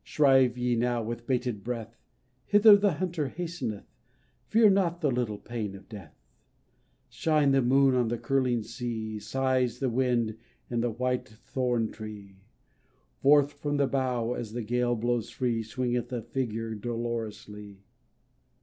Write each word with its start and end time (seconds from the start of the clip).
Shrive 0.03 0.57
ye 0.57 0.75
now 0.75 1.03
with 1.03 1.27
bated 1.27 1.63
breath; 1.63 1.95
Hither 2.47 2.75
the 2.75 2.93
hunter 2.93 3.27
hasteneth, 3.29 3.85
Fear 4.47 4.71
not 4.71 5.01
the 5.01 5.11
little 5.11 5.37
pain 5.37 5.75
of 5.75 5.87
death! 5.87 6.09
i 6.15 6.17
4 6.17 6.17
THE 6.17 6.39
IRISH 6.39 6.97
FRANCISCAN 6.97 7.21
Shines 7.21 7.51
the 7.51 7.61
moon 7.75 7.95
on 7.95 8.07
the 8.07 8.17
curling 8.17 8.63
sea, 8.63 9.19
Sighs 9.19 9.77
the 9.77 9.89
wind 9.91 10.37
in 10.71 10.81
the 10.81 10.89
white 10.89 11.29
thorn 11.29 11.91
tree; 11.91 12.37
Forth 13.21 13.53
from 13.53 13.77
the 13.77 13.85
bough 13.85 14.33
as 14.33 14.53
the 14.53 14.63
gale 14.63 14.95
blows 14.95 15.29
free 15.29 15.61
Swingeth 15.61 16.11
a 16.11 16.23
figure 16.23 16.73
dolorously. 16.73 17.83